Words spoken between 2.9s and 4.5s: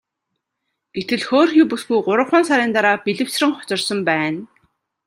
бэлэвсрэн хоцорсон байна.